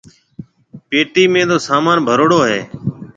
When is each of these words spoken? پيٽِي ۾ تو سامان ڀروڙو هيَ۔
پيٽِي 0.89 1.23
۾ 1.33 1.41
تو 1.49 1.57
سامان 1.67 1.97
ڀروڙو 2.07 2.39
هيَ۔ 2.49 2.59